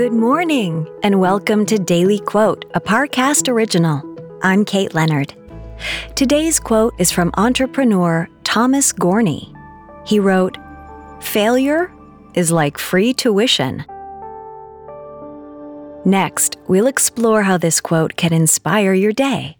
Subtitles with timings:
[0.00, 4.02] Good morning, and welcome to Daily Quote, a Parcast original.
[4.42, 5.34] I'm Kate Leonard.
[6.14, 9.54] Today's quote is from entrepreneur Tomas Gorny.
[10.06, 10.56] He wrote,
[11.20, 11.92] Failure
[12.32, 13.84] is like free tuition.
[16.06, 19.59] Next, we'll explore how this quote can inspire your day.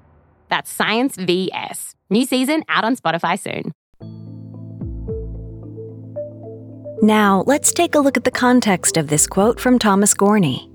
[0.51, 1.95] That's Science VS.
[2.09, 3.71] New season out on Spotify soon.
[7.01, 10.69] Now, let's take a look at the context of this quote from Tomas Gorny.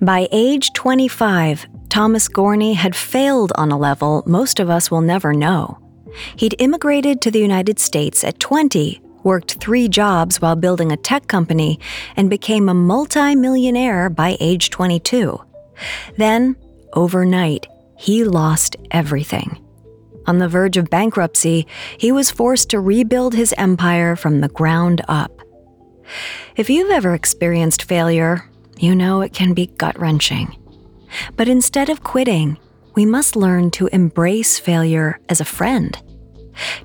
[0.00, 5.32] By age 25, Tomas Gorny had failed on a level most of us will never
[5.32, 5.78] know.
[6.36, 11.28] He'd immigrated to the United States at 20, worked three jobs while building a tech
[11.28, 11.78] company,
[12.16, 15.38] and became a multimillionaire by age 22.
[16.16, 16.56] Then,
[16.94, 17.66] overnight,
[18.00, 19.62] he lost everything.
[20.26, 21.66] On the verge of bankruptcy,
[21.98, 25.42] he was forced to rebuild his empire from the ground up.
[26.56, 30.56] If you've ever experienced failure, you know it can be gut wrenching.
[31.36, 32.56] But instead of quitting,
[32.94, 35.94] we must learn to embrace failure as a friend,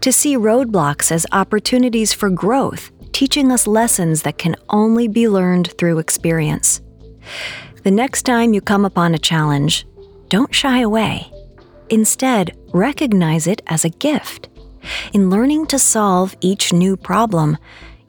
[0.01, 5.71] to see roadblocks as opportunities for growth, teaching us lessons that can only be learned
[5.77, 6.81] through experience.
[7.83, 9.87] The next time you come upon a challenge,
[10.35, 11.31] don't shy away.
[11.89, 14.49] Instead, recognize it as a gift.
[15.13, 17.57] In learning to solve each new problem,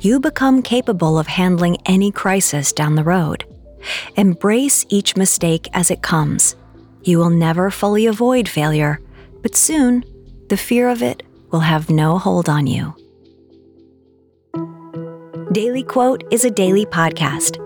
[0.01, 3.45] you become capable of handling any crisis down the road.
[4.17, 6.57] Embrace each mistake as it comes.
[7.05, 8.99] You will never fully avoid failure,
[9.43, 10.03] but soon,
[10.49, 12.93] the fear of it will have no hold on you.
[15.53, 17.66] Daily Quote is a daily podcast.